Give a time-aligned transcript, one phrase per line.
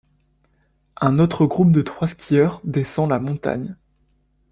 [0.99, 3.77] Un autre groupe de trois skieurs descend la montagne.